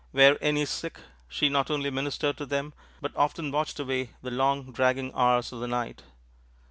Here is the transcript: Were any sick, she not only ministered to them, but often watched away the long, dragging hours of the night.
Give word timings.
Were 0.13 0.39
any 0.41 0.65
sick, 0.65 0.99
she 1.27 1.47
not 1.47 1.69
only 1.69 1.91
ministered 1.91 2.35
to 2.37 2.47
them, 2.47 2.73
but 3.01 3.15
often 3.15 3.51
watched 3.51 3.79
away 3.79 4.09
the 4.23 4.31
long, 4.31 4.71
dragging 4.71 5.11
hours 5.13 5.51
of 5.53 5.59
the 5.59 5.67
night. 5.67 6.01